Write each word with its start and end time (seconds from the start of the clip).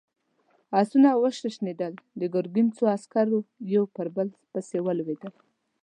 آسونه 0.79 1.09
وشڼېدل، 1.21 1.93
د 2.19 2.21
ګرګين 2.33 2.67
څو 2.77 2.83
عسکر 2.95 3.27
يو 3.73 3.83
په 3.93 4.01
بل 4.15 4.27
پسې 4.51 4.77
ولوېدل. 4.81 5.33